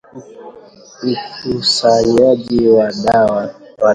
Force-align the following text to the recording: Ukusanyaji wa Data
Ukusanyaji 1.11 2.59
wa 2.75 2.87
Data 3.03 3.41